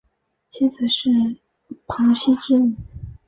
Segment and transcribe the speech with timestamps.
[0.49, 1.11] 妻子是
[1.85, 2.75] 庞羲之女。